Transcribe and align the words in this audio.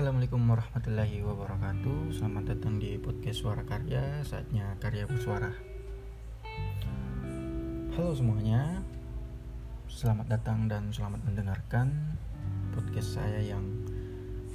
Assalamualaikum 0.00 0.48
warahmatullahi 0.48 1.20
wabarakatuh. 1.20 2.08
Selamat 2.08 2.56
datang 2.56 2.80
di 2.80 2.96
podcast 2.96 3.44
Suara 3.44 3.60
Karya 3.68 4.24
Saatnya 4.24 4.72
karya 4.80 5.04
bersuara. 5.04 5.52
Halo 7.92 8.16
semuanya. 8.16 8.80
Selamat 9.92 10.24
datang 10.32 10.72
dan 10.72 10.88
selamat 10.88 11.20
mendengarkan 11.28 12.16
Podcast 12.72 13.20
saya 13.20 13.44
yang 13.44 13.60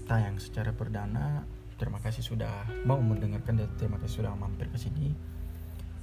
tayang 0.09 0.41
secara 0.41 0.73
perdana. 0.73 1.45
Terima 1.77 2.01
kasih 2.01 2.25
sudah 2.25 2.65
mau 2.81 2.97
mendengarkan 2.97 3.61
dan 3.61 3.69
terima 3.77 4.01
kasih 4.01 4.25
sudah 4.25 4.33
mampir 4.33 4.65
ke 4.73 4.81
sini. 4.81 5.13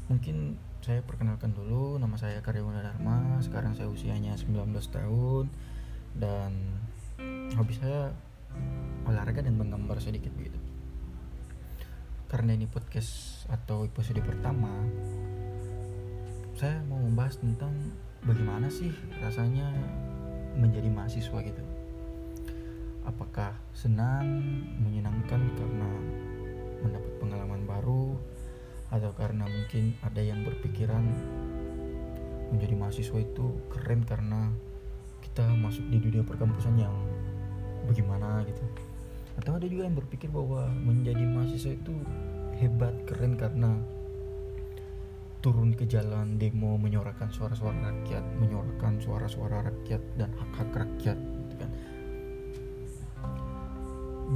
Mungkin 0.06 0.54
saya 0.86 1.02
perkenalkan 1.02 1.50
dulu 1.50 1.98
Nama 1.98 2.14
saya 2.14 2.38
Karya 2.46 2.62
Dharma. 2.62 3.42
Sekarang 3.42 3.74
saya 3.74 3.90
usianya 3.90 4.38
19 4.38 4.54
tahun 4.86 5.50
Dan 6.14 6.78
hobi 7.58 7.74
saya 7.74 8.14
olahraga 9.12 9.44
dan 9.44 9.60
menggambar 9.60 10.00
sedikit 10.00 10.32
begitu 10.32 10.56
karena 12.32 12.56
ini 12.56 12.64
podcast 12.64 13.44
atau 13.52 13.84
episode 13.84 14.24
pertama 14.24 14.72
saya 16.56 16.80
mau 16.88 16.96
membahas 16.96 17.36
tentang 17.36 17.74
bagaimana 18.22 18.70
sih 18.70 18.92
rasanya 19.18 19.68
menjadi 20.54 20.88
mahasiswa 20.92 21.38
gitu. 21.42 21.62
Apakah 23.02 23.56
senang 23.74 24.44
menyenangkan 24.78 25.42
karena 25.58 25.90
mendapat 26.86 27.12
pengalaman 27.18 27.62
baru 27.66 28.14
atau 28.92 29.10
karena 29.16 29.48
mungkin 29.48 29.96
ada 30.04 30.20
yang 30.22 30.44
berpikiran 30.44 31.02
menjadi 32.52 32.74
mahasiswa 32.76 33.18
itu 33.18 33.58
keren 33.72 34.04
karena 34.04 34.52
kita 35.24 35.48
masuk 35.56 35.82
di 35.88 35.98
dunia 35.98 36.22
perkampusan 36.22 36.76
yang 36.76 36.94
bagaimana 37.88 38.44
gitu 38.44 38.62
atau 39.40 39.56
ada 39.56 39.66
juga 39.68 39.88
yang 39.88 39.96
berpikir 39.96 40.28
bahwa 40.28 40.68
menjadi 40.68 41.24
mahasiswa 41.24 41.72
itu 41.72 41.94
hebat 42.60 42.92
keren 43.08 43.34
karena 43.40 43.80
turun 45.42 45.74
ke 45.74 45.88
jalan 45.90 46.38
demo 46.38 46.78
menyuarakan 46.78 47.26
suara-suara 47.34 47.74
rakyat 47.74 48.22
menyuarakan 48.38 49.02
suara-suara 49.02 49.66
rakyat 49.66 50.02
dan 50.14 50.30
hak-hak 50.38 50.70
rakyat 50.70 51.18
gitu 51.18 51.54
kan. 51.58 51.70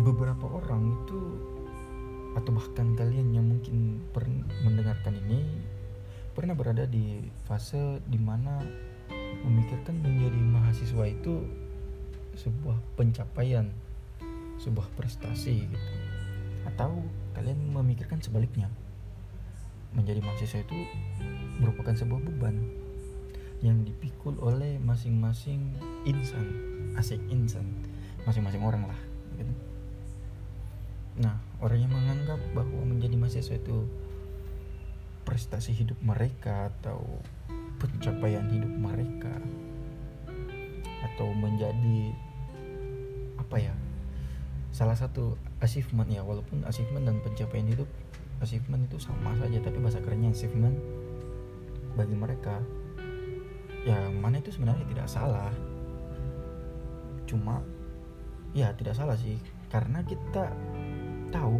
Beberapa 0.02 0.44
orang 0.50 0.92
itu 0.92 1.20
atau 2.36 2.52
bahkan 2.52 2.92
kalian 2.92 3.32
yang 3.32 3.46
mungkin 3.48 4.02
pernah 4.12 4.44
mendengarkan 4.60 5.16
ini 5.24 5.40
pernah 6.36 6.52
berada 6.52 6.84
di 6.84 7.24
fase 7.48 7.96
di 8.04 8.20
mana 8.20 8.60
memikirkan 9.40 9.96
menjadi 10.04 10.36
mahasiswa 10.36 11.04
itu 11.08 11.48
sebuah 12.36 12.76
pencapaian 13.00 13.72
sebuah 14.60 14.88
prestasi 14.96 15.68
gitu 15.68 15.88
atau 16.66 16.98
kalian 17.36 17.70
memikirkan 17.70 18.18
sebaliknya 18.18 18.66
menjadi 19.94 20.20
mahasiswa 20.20 20.60
itu 20.60 20.78
merupakan 21.62 21.94
sebuah 21.96 22.20
beban 22.20 22.56
yang 23.64 23.80
dipikul 23.86 24.36
oleh 24.44 24.76
masing-masing 24.82 25.72
insan 26.04 26.46
asik 27.00 27.20
insan 27.32 27.64
masing-masing 28.28 28.60
orang 28.60 28.84
lah 28.84 29.00
gitu. 29.40 29.52
nah 31.16 31.40
orang 31.64 31.80
yang 31.80 31.92
menganggap 31.92 32.40
bahwa 32.52 32.82
menjadi 32.84 33.16
mahasiswa 33.16 33.56
itu 33.56 33.88
prestasi 35.24 35.72
hidup 35.72 35.96
mereka 36.04 36.68
atau 36.76 37.00
pencapaian 37.80 38.46
hidup 38.52 38.72
mereka 38.72 39.32
atau 41.12 41.32
menjadi 41.32 42.12
apa 43.40 43.56
ya 43.56 43.74
salah 44.76 44.92
satu 44.92 45.40
achievement 45.64 46.04
ya 46.12 46.20
walaupun 46.20 46.60
achievement 46.68 47.08
dan 47.08 47.16
pencapaian 47.24 47.64
hidup 47.64 47.88
achievement 48.44 48.84
itu 48.84 49.00
sama 49.00 49.32
saja 49.40 49.56
tapi 49.64 49.80
bahasa 49.80 50.04
kerennya 50.04 50.36
achievement 50.36 50.76
bagi 51.96 52.12
mereka. 52.12 52.60
Yang 53.88 54.04
mana 54.20 54.36
itu 54.36 54.50
sebenarnya 54.52 54.84
tidak 54.92 55.08
salah. 55.08 55.48
Cuma 57.24 57.64
ya 58.52 58.68
tidak 58.76 58.92
salah 58.92 59.16
sih. 59.16 59.40
Karena 59.72 60.04
kita 60.04 60.52
tahu 61.32 61.56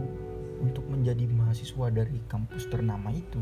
untuk 0.61 0.85
menjadi 0.85 1.25
mahasiswa 1.25 1.89
dari 1.89 2.21
kampus 2.29 2.69
ternama 2.69 3.09
itu 3.13 3.41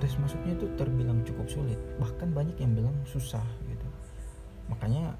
tes 0.00 0.16
masuknya 0.16 0.56
itu 0.56 0.66
terbilang 0.80 1.20
cukup 1.28 1.44
sulit. 1.52 1.76
Bahkan 2.00 2.32
banyak 2.32 2.56
yang 2.56 2.72
bilang 2.72 2.96
susah 3.04 3.44
gitu. 3.68 3.88
Makanya 4.72 5.12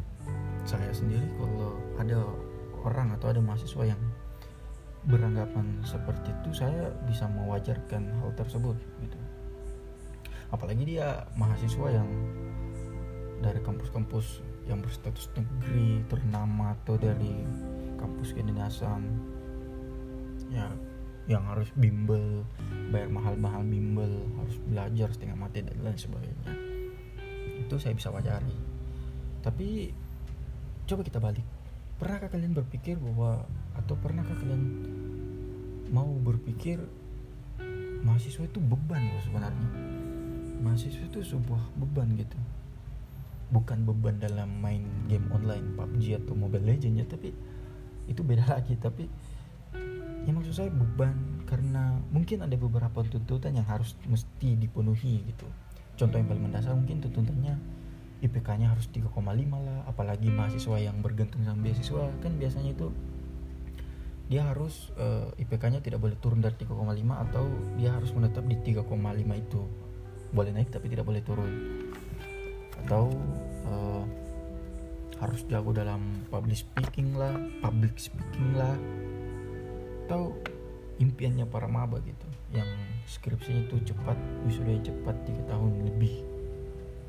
saya 0.64 0.88
sendiri 0.94 1.28
kalau 1.36 1.76
ada 2.00 2.24
orang 2.84 3.12
atau 3.16 3.32
ada 3.32 3.40
mahasiswa 3.42 3.84
yang 3.84 4.00
beranggapan 5.08 5.80
seperti 5.80 6.28
itu 6.28 6.60
saya 6.60 6.92
bisa 7.08 7.24
mewajarkan 7.24 8.04
hal 8.20 8.30
tersebut 8.36 8.76
gitu. 9.00 9.18
Apalagi 10.52 10.84
dia 10.84 11.24
mahasiswa 11.38 11.88
yang 11.88 12.08
dari 13.40 13.60
kampus-kampus 13.64 14.44
yang 14.68 14.84
berstatus 14.84 15.32
negeri 15.32 16.04
ternama 16.12 16.76
atau 16.76 17.00
dari 17.00 17.32
kampus 17.96 18.36
kedinasan 18.36 19.08
ya 20.52 20.68
yang 21.30 21.46
harus 21.46 21.70
bimbel 21.78 22.44
bayar 22.90 23.08
mahal-mahal 23.08 23.62
bimbel 23.62 24.10
harus 24.36 24.56
belajar 24.66 25.08
setengah 25.14 25.38
mati 25.38 25.64
dan 25.64 25.78
lain 25.80 25.96
sebagainya. 25.96 26.52
Itu 27.64 27.78
saya 27.80 27.96
bisa 27.96 28.12
wajari. 28.12 28.52
Tapi 29.40 29.94
coba 30.84 31.00
kita 31.06 31.22
balik 31.22 31.59
pernahkah 32.00 32.32
kalian 32.32 32.56
berpikir 32.56 32.96
bahwa 32.96 33.44
atau 33.76 33.92
pernahkah 34.00 34.32
kalian 34.40 34.64
mau 35.92 36.08
berpikir 36.08 36.80
mahasiswa 38.00 38.48
itu 38.48 38.56
beban 38.56 39.04
loh 39.04 39.20
sebenarnya? 39.20 39.68
Mahasiswa 40.64 41.04
itu 41.04 41.20
sebuah 41.20 41.60
beban 41.76 42.16
gitu. 42.16 42.40
Bukan 43.52 43.84
beban 43.84 44.16
dalam 44.16 44.48
main 44.64 44.80
game 45.12 45.28
online 45.28 45.76
PUBG 45.76 46.24
atau 46.24 46.32
Mobile 46.32 46.64
Legends 46.64 47.04
ya 47.04 47.06
tapi 47.06 47.36
itu 48.08 48.24
beda 48.24 48.48
lagi. 48.48 48.80
Tapi 48.80 49.04
ya 50.24 50.32
maksud 50.32 50.56
saya 50.56 50.72
beban 50.72 51.44
karena 51.44 52.00
mungkin 52.08 52.40
ada 52.40 52.56
beberapa 52.56 53.04
tuntutan 53.04 53.60
yang 53.60 53.68
harus 53.68 53.92
mesti 54.08 54.56
dipenuhi 54.56 55.28
gitu. 55.28 55.44
Contoh 56.00 56.16
yang 56.16 56.32
paling 56.32 56.48
mendasar 56.48 56.72
mungkin 56.72 57.04
tuntutannya 57.04 57.60
IPK-nya 58.20 58.68
harus 58.68 58.92
3,5 58.92 59.16
lah 59.64 59.88
apalagi 59.88 60.28
mahasiswa 60.28 60.76
yang 60.76 61.00
bergantung 61.00 61.40
sama 61.44 61.60
beasiswa. 61.64 62.04
Kan 62.20 62.36
biasanya 62.36 62.76
itu 62.76 62.92
dia 64.30 64.46
harus 64.46 64.94
uh, 64.94 65.34
eh, 65.34 65.42
IPK-nya 65.42 65.82
tidak 65.82 65.98
boleh 65.98 66.14
turun 66.20 66.38
dari 66.38 66.54
3,5 66.54 66.76
atau 67.28 67.44
dia 67.80 67.90
harus 67.90 68.10
menetap 68.12 68.44
di 68.46 68.56
3,5 68.60 68.86
itu. 69.34 69.62
Boleh 70.30 70.52
naik 70.54 70.70
tapi 70.70 70.86
tidak 70.92 71.08
boleh 71.08 71.24
turun. 71.24 71.52
Atau 72.86 73.10
uh, 73.66 74.04
harus 75.20 75.44
jago 75.48 75.74
dalam 75.76 76.24
public 76.32 76.64
speaking 76.64 77.16
lah 77.16 77.34
public 77.64 77.96
speaking 77.98 78.54
lah. 78.54 78.76
Atau 80.06 80.36
impiannya 81.00 81.48
para 81.48 81.66
maba 81.66 81.98
gitu 82.04 82.28
yang 82.52 82.68
skripsinya 83.08 83.66
itu 83.66 83.94
cepat 83.94 84.18
wisudanya 84.44 84.92
cepat 84.92 85.16
tiga 85.24 85.42
tahun 85.54 85.86
lebih 85.86 86.39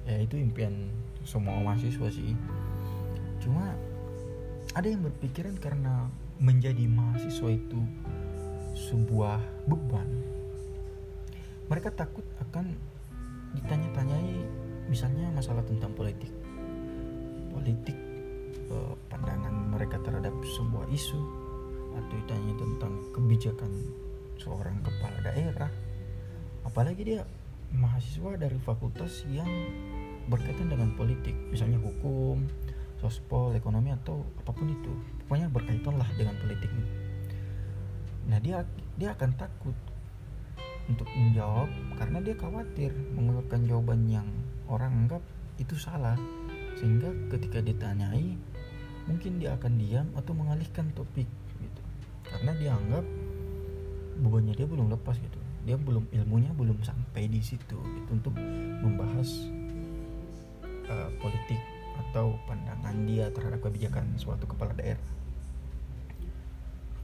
ya 0.05 0.17
itu 0.21 0.35
impian 0.37 0.89
semua 1.21 1.61
mahasiswa 1.61 2.07
sih. 2.09 2.33
Cuma 3.41 3.73
ada 4.71 4.87
yang 4.87 5.03
berpikiran 5.03 5.57
karena 5.59 6.07
menjadi 6.41 6.87
mahasiswa 6.89 7.49
itu 7.53 7.81
sebuah 8.89 9.39
beban. 9.67 10.09
Mereka 11.69 11.93
takut 11.93 12.25
akan 12.41 12.75
ditanya-tanyai 13.55 14.41
misalnya 14.87 15.27
masalah 15.31 15.63
tentang 15.67 15.91
politik. 15.93 16.31
Politik 17.51 17.97
eh, 18.71 18.93
pandangan 19.11 19.75
mereka 19.75 19.99
terhadap 20.01 20.33
sebuah 20.55 20.87
isu 20.91 21.21
atau 21.91 22.15
ditanya 22.23 22.53
tentang 22.55 22.93
kebijakan 23.11 23.71
seorang 24.39 24.79
kepala 24.81 25.19
daerah. 25.21 25.71
Apalagi 26.63 27.03
dia 27.03 27.21
mahasiswa 27.71 28.35
dari 28.35 28.59
fakultas 28.59 29.23
yang 29.31 29.47
berkaitan 30.27 30.69
dengan 30.69 30.93
politik 30.95 31.33
misalnya 31.49 31.79
hukum 31.81 32.45
sospol 33.01 33.51
ekonomi 33.57 33.89
atau 33.89 34.21
apa 34.37 34.53
pun 34.53 34.69
itu. 34.69 34.93
Pokoknya 35.25 35.49
berkaitan 35.49 35.97
lah 35.97 36.05
dengan 36.13 36.37
politik. 36.37 36.69
Nah 38.29 38.37
dia 38.37 38.61
dia 39.01 39.17
akan 39.17 39.33
takut 39.33 39.73
untuk 40.85 41.09
menjawab 41.09 41.65
karena 41.97 42.19
dia 42.21 42.35
khawatir 42.37 42.93
mengeluarkan 43.17 43.65
jawaban 43.65 44.05
yang 44.05 44.27
orang 44.69 44.93
anggap 45.05 45.23
itu 45.57 45.73
salah. 45.73 46.15
Sehingga 46.77 47.09
ketika 47.33 47.57
ditanyai 47.65 48.37
mungkin 49.09 49.41
dia 49.41 49.57
akan 49.57 49.81
diam 49.81 50.07
atau 50.13 50.37
mengalihkan 50.37 50.93
topik 50.93 51.25
gitu. 51.57 51.81
Karena 52.29 52.53
dia 52.61 52.77
anggap 52.77 53.03
bebannya 54.21 54.53
dia 54.53 54.69
belum 54.69 54.93
lepas 54.93 55.17
gitu 55.17 55.41
dia 55.61 55.77
belum 55.77 56.09
ilmunya 56.09 56.51
belum 56.57 56.81
sampai 56.81 57.29
di 57.29 57.41
situ 57.41 57.77
gitu 57.77 58.09
untuk 58.09 58.33
membahas 58.81 59.29
uh, 60.89 61.09
politik 61.21 61.61
atau 62.09 62.33
pandangan 62.49 62.95
dia 63.05 63.29
terhadap 63.29 63.61
kebijakan 63.61 64.05
suatu 64.17 64.49
kepala 64.49 64.73
daerah. 64.73 65.09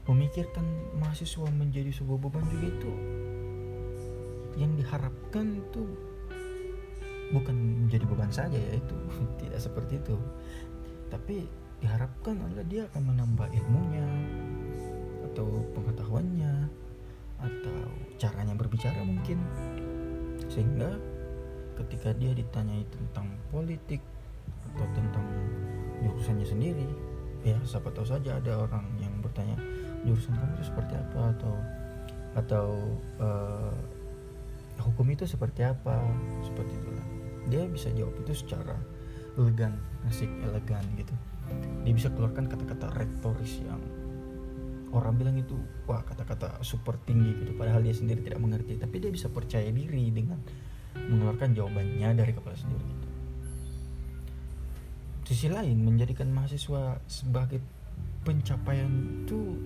memikirkan 0.08 0.64
mahasiswa 0.96 1.52
menjadi 1.52 1.92
sebuah 1.92 2.16
beban 2.16 2.40
juga 2.48 2.68
itu 2.72 2.92
yang 4.56 4.72
diharapkan 4.80 5.52
itu 5.52 5.84
bukan 7.28 7.84
menjadi 7.84 8.04
beban 8.08 8.32
saja 8.32 8.56
ya 8.56 8.80
itu 8.80 8.96
tidak 9.44 9.60
seperti 9.60 10.00
itu 10.00 10.16
tapi 11.12 11.44
diharapkan 11.84 12.40
adalah 12.40 12.66
dia 12.66 12.82
akan 12.88 13.02
menambah 13.14 13.48
ilmunya 13.52 14.08
atau 15.30 15.60
pengetahuannya 15.76 16.67
atau 17.38 17.76
caranya 18.18 18.54
berbicara 18.54 19.00
mungkin. 19.02 19.38
Sehingga 20.50 20.98
ketika 21.78 22.10
dia 22.14 22.34
ditanyai 22.34 22.82
tentang 22.90 23.30
politik 23.54 24.02
atau 24.74 24.86
tentang 24.94 25.26
jurusannya 26.02 26.46
sendiri 26.46 26.86
ya 27.46 27.54
siapa 27.62 27.90
tahu 27.94 28.06
saja 28.06 28.38
ada 28.38 28.66
orang 28.66 28.82
yang 28.98 29.14
bertanya 29.22 29.54
jurusan 30.02 30.34
kamu 30.34 30.52
itu 30.58 30.64
seperti 30.70 30.94
apa? 30.98 31.20
atau 31.38 31.54
atau 32.36 32.66
uh, 33.18 33.74
hukum 34.82 35.06
itu 35.10 35.26
seperti 35.26 35.66
apa? 35.66 36.02
seperti 36.42 36.74
itulah. 36.74 37.06
Dia 37.48 37.62
bisa 37.70 37.88
jawab 37.94 38.14
itu 38.22 38.32
secara 38.34 38.74
elegan 39.38 39.78
asik 40.10 40.30
elegan 40.42 40.82
gitu. 40.98 41.14
Dia 41.86 41.94
bisa 41.94 42.10
keluarkan 42.12 42.50
kata-kata 42.50 42.92
rektoris 42.98 43.62
yang 43.62 43.80
orang 44.92 45.14
bilang 45.20 45.36
itu 45.36 45.56
wah 45.84 46.00
kata-kata 46.00 46.64
super 46.64 46.96
tinggi 47.04 47.34
gitu 47.44 47.52
padahal 47.56 47.84
dia 47.84 47.92
sendiri 47.92 48.24
tidak 48.24 48.40
mengerti. 48.40 48.80
Tapi 48.80 48.96
dia 49.00 49.10
bisa 49.12 49.28
percaya 49.28 49.68
diri 49.68 50.08
dengan 50.12 50.40
mengeluarkan 50.96 51.54
jawabannya 51.54 52.08
dari 52.16 52.32
kepala 52.34 52.56
sendiri 52.58 52.84
gitu. 52.84 53.08
sisi 55.28 55.52
lain 55.52 55.84
menjadikan 55.84 56.32
mahasiswa 56.32 56.96
sebagai 57.04 57.60
pencapaian 58.24 58.88
itu 59.24 59.60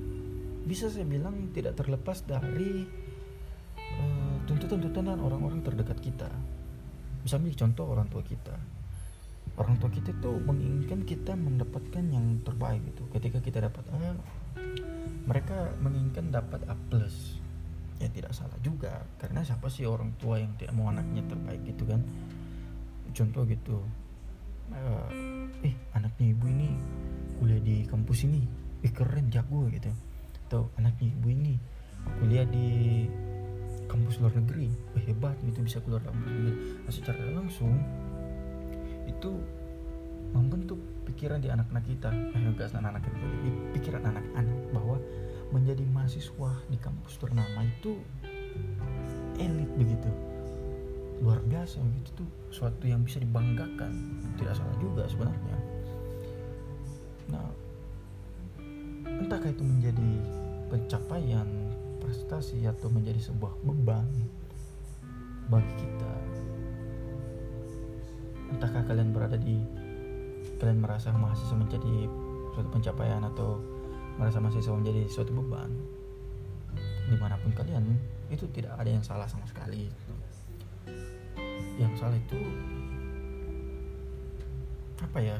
bisa 0.66 0.90
saya 0.90 1.06
bilang 1.06 1.54
tidak 1.54 1.78
terlepas 1.78 2.26
dari 2.26 2.82
uh, 3.78 4.36
tuntutan-tuntutan 4.46 5.18
orang-orang 5.18 5.62
terdekat 5.62 5.98
kita. 6.02 6.30
Misalnya 7.22 7.54
contoh 7.54 7.86
orang 7.94 8.10
tua 8.10 8.22
kita. 8.26 8.54
Orang 9.58 9.78
tua 9.78 9.90
kita 9.90 10.10
itu 10.10 10.32
menginginkan 10.42 11.06
kita 11.06 11.38
mendapatkan 11.38 12.04
yang 12.10 12.42
terbaik 12.42 12.82
gitu. 12.90 13.06
Ketika 13.14 13.38
kita 13.38 13.58
dapat 13.62 13.84
A 13.94 14.18
mereka 15.26 15.70
menginginkan 15.78 16.34
dapat 16.34 16.62
A 16.66 16.74
plus. 16.90 17.38
Ya 18.02 18.10
tidak 18.10 18.34
salah 18.34 18.58
juga 18.58 19.06
karena 19.22 19.46
siapa 19.46 19.70
sih 19.70 19.86
orang 19.86 20.10
tua 20.18 20.42
yang 20.42 20.50
tidak 20.58 20.74
mau 20.74 20.90
anaknya 20.90 21.22
terbaik 21.30 21.62
gitu 21.62 21.86
kan? 21.86 22.02
Contoh 23.14 23.46
gitu 23.46 23.78
eh 24.72 25.74
anaknya 25.92 26.32
ibu 26.32 26.48
ini 26.48 26.70
kuliah 27.38 27.62
di 27.62 27.86
kampus 27.86 28.26
ini. 28.26 28.42
Eh 28.82 28.90
keren 28.90 29.30
jago 29.30 29.70
gitu. 29.70 29.92
Atau 30.48 30.74
anaknya 30.80 31.14
ibu 31.14 31.28
ini 31.30 31.54
kuliah 32.18 32.46
di 32.48 33.06
kampus 33.86 34.18
luar 34.18 34.34
negeri. 34.34 34.66
Eh, 34.98 35.02
hebat 35.06 35.38
gitu 35.46 35.62
bisa 35.62 35.78
keluar 35.84 36.02
kampus 36.02 36.26
negeri. 36.26 36.52
Nah, 36.82 36.92
secara 36.92 37.22
langsung 37.30 37.78
itu 39.06 39.30
membentuk 40.32 40.80
pikiran 41.12 41.44
di 41.44 41.52
anak-anak 41.52 41.84
kita 41.84 42.08
eh 42.08 42.40
enggak 42.40 42.72
anak-anak 42.72 43.04
kita 43.04 43.16
di 43.44 43.50
pikiran 43.76 44.02
anak-anak 44.08 44.58
bahwa 44.72 44.96
menjadi 45.52 45.84
mahasiswa 45.92 46.50
di 46.72 46.80
kampus 46.80 47.20
ternama 47.20 47.60
itu 47.60 48.00
elit 49.36 49.68
begitu. 49.76 50.08
Luar 51.20 51.38
biasa 51.44 51.84
begitu 51.84 52.24
tuh 52.24 52.28
suatu 52.48 52.88
yang 52.88 53.04
bisa 53.04 53.20
dibanggakan. 53.20 53.92
Tidak 54.40 54.56
salah 54.56 54.76
juga 54.80 55.04
sebenarnya. 55.04 55.56
Nah 57.28 57.48
entahkah 59.04 59.52
itu 59.52 59.62
menjadi 59.62 60.10
pencapaian 60.72 61.46
prestasi 62.00 62.64
atau 62.64 62.88
menjadi 62.88 63.20
sebuah 63.20 63.52
beban 63.60 64.08
bagi 65.52 65.72
kita? 65.76 66.12
Entahkah 68.56 68.82
kalian 68.88 69.12
berada 69.12 69.36
di 69.36 69.60
kalian 70.62 70.78
merasa 70.78 71.10
mahasiswa 71.10 71.58
menjadi 71.58 72.06
suatu 72.54 72.70
pencapaian 72.70 73.26
atau 73.26 73.58
merasa 74.14 74.38
mahasiswa 74.38 74.78
menjadi 74.78 75.10
suatu 75.10 75.34
beban 75.34 75.74
di 77.10 77.18
mana 77.18 77.34
pun 77.42 77.50
kalian 77.50 77.98
itu 78.30 78.46
tidak 78.54 78.78
ada 78.78 78.86
yang 78.86 79.02
salah 79.02 79.26
sama 79.26 79.42
sekali. 79.50 79.90
Yang 81.76 81.92
salah 81.98 82.14
itu 82.14 82.38
apa 85.02 85.18
ya 85.18 85.38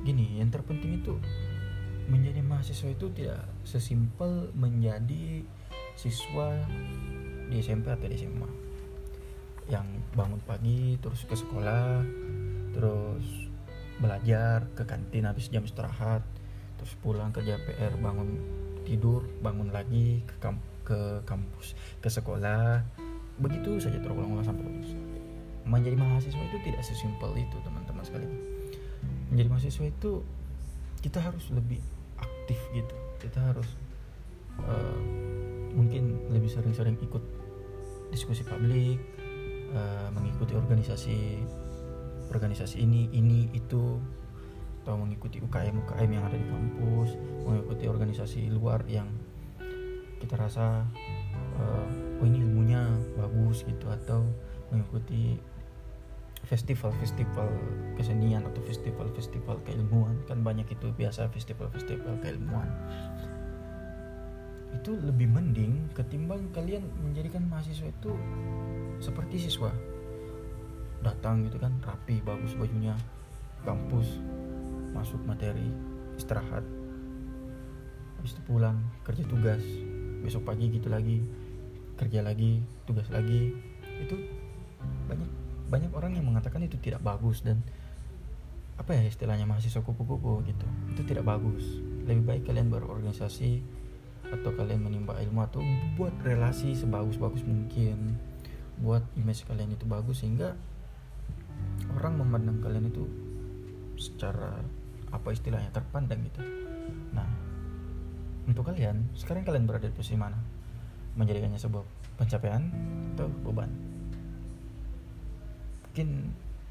gini 0.00 0.40
yang 0.40 0.48
terpenting 0.48 1.04
itu 1.04 1.20
menjadi 2.08 2.40
mahasiswa 2.40 2.88
itu 2.88 3.12
tidak 3.12 3.44
sesimpel 3.68 4.48
menjadi 4.56 5.44
siswa 5.92 6.56
di 7.52 7.60
SMP 7.60 7.92
atau 7.92 8.08
di 8.08 8.16
SMA 8.16 8.50
yang 9.68 9.84
bangun 10.16 10.40
pagi 10.48 10.96
terus 11.00 11.28
ke 11.28 11.36
sekolah 11.36 12.00
terus 12.72 13.43
belajar 13.98 14.66
ke 14.74 14.82
kantin 14.82 15.26
habis 15.26 15.50
jam 15.50 15.62
istirahat 15.62 16.22
terus 16.78 16.92
pulang 17.00 17.30
kerja 17.30 17.56
PR 17.62 17.94
bangun 17.96 18.42
tidur 18.84 19.24
bangun 19.40 19.72
lagi 19.72 20.20
ke 20.28 20.34
kamp 20.42 20.60
ke 20.84 21.24
kampus 21.24 21.72
ke 22.04 22.08
sekolah. 22.12 22.84
Begitu 23.40 23.80
saja 23.80 23.98
terulang-ulang 23.98 24.44
sampai 24.44 24.62
lulus. 24.62 24.92
Menjadi 25.64 25.96
mahasiswa 25.96 26.44
itu 26.44 26.58
tidak 26.60 26.82
sesimpel 26.84 27.32
itu 27.34 27.56
teman-teman 27.64 28.04
sekalian. 28.04 28.36
Menjadi 29.32 29.48
mahasiswa 29.48 29.84
itu 29.88 30.22
kita 31.00 31.18
harus 31.18 31.48
lebih 31.50 31.80
aktif 32.20 32.60
gitu. 32.76 32.94
Kita 33.18 33.40
harus 33.40 33.66
uh, 34.60 35.00
mungkin 35.72 36.30
lebih 36.30 36.52
sering-sering 36.52 37.00
ikut 37.00 37.24
diskusi 38.12 38.46
publik 38.46 39.00
uh, 39.72 40.12
mengikuti 40.14 40.54
organisasi 40.54 41.42
organisasi 42.34 42.82
ini 42.82 43.08
ini 43.14 43.48
itu. 43.54 44.02
Atau 44.84 45.00
mengikuti 45.00 45.40
UKM 45.40 45.80
UKM 45.80 46.10
yang 46.12 46.24
ada 46.28 46.36
di 46.36 46.44
kampus 46.44 47.16
mengikuti 47.48 47.88
organisasi 47.88 48.52
luar 48.52 48.84
yang 48.84 49.08
kita 50.20 50.36
rasa 50.36 50.84
uh, 51.56 52.20
oh 52.20 52.26
ini 52.28 52.44
ilmunya 52.44 52.84
bagus 53.16 53.64
gitu 53.64 53.88
atau 53.88 54.28
mengikuti 54.68 55.40
festival-festival 56.44 57.48
kesenian 57.96 58.44
atau 58.44 58.60
festival-festival 58.68 59.56
keilmuan. 59.64 60.20
Kan 60.28 60.44
banyak 60.44 60.68
itu 60.68 60.92
biasa 60.92 61.32
festival-festival 61.32 62.20
keilmuan. 62.20 62.68
Itu 64.76 65.00
lebih 65.00 65.32
mending 65.32 65.96
ketimbang 65.96 66.52
kalian 66.52 66.84
menjadikan 67.00 67.48
mahasiswa 67.48 67.88
itu 67.88 68.12
seperti 69.00 69.48
siswa 69.48 69.72
datang 71.04 71.44
gitu 71.44 71.60
kan 71.60 71.76
rapi 71.84 72.24
bagus 72.24 72.56
bajunya 72.56 72.96
kampus 73.62 74.18
masuk 74.96 75.20
materi 75.28 75.68
istirahat. 76.16 76.64
Habis 78.18 78.38
itu 78.38 78.42
pulang 78.48 78.80
kerja 79.04 79.22
tugas 79.28 79.60
besok 80.24 80.48
pagi 80.48 80.72
gitu 80.72 80.88
lagi 80.88 81.20
kerja 82.00 82.24
lagi 82.24 82.64
tugas 82.88 83.06
lagi. 83.12 83.52
Itu 84.00 84.16
banyak 85.10 85.30
banyak 85.68 85.90
orang 85.92 86.16
yang 86.16 86.26
mengatakan 86.28 86.64
itu 86.64 86.80
tidak 86.80 87.04
bagus 87.04 87.44
dan 87.44 87.60
apa 88.74 88.90
ya 88.90 89.06
istilahnya 89.06 89.46
mahasiswa 89.46 89.84
kupu-kupu 89.84 90.42
gitu. 90.48 90.66
Itu 90.96 91.02
tidak 91.04 91.28
bagus. 91.28 91.62
Lebih 92.08 92.24
baik 92.24 92.42
kalian 92.48 92.72
berorganisasi 92.72 93.62
atau 94.24 94.50
kalian 94.56 94.82
menimba 94.82 95.14
ilmu 95.20 95.44
atau 95.46 95.60
buat 95.94 96.10
relasi 96.24 96.74
sebagus-bagus 96.74 97.44
mungkin 97.44 98.18
buat 98.80 99.04
image 99.14 99.46
kalian 99.46 99.76
itu 99.76 99.86
bagus 99.86 100.24
sehingga 100.24 100.58
orang 101.94 102.14
memandang 102.20 102.58
kalian 102.60 102.90
itu 102.90 103.04
secara 103.98 104.58
apa 105.14 105.28
istilahnya 105.30 105.70
terpandang 105.70 106.20
gitu. 106.26 106.42
Nah 107.14 107.28
untuk 108.44 108.68
kalian 108.68 109.08
sekarang 109.16 109.46
kalian 109.46 109.64
berada 109.64 109.88
di 109.88 109.94
posisi 109.94 110.18
mana? 110.18 110.36
Menjadikannya 111.14 111.56
sebuah 111.56 111.84
pencapaian 112.18 112.62
atau 113.14 113.30
beban? 113.46 113.70
Mungkin 115.90 116.08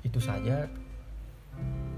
itu 0.04 0.20
saja 0.20 0.68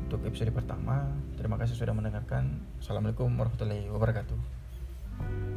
untuk 0.06 0.22
episode 0.30 0.54
pertama. 0.54 1.10
Terima 1.36 1.58
kasih 1.58 1.74
sudah 1.74 1.98
mendengarkan. 1.98 2.62
Assalamualaikum 2.78 3.34
warahmatullahi 3.34 3.90
wabarakatuh 3.90 5.55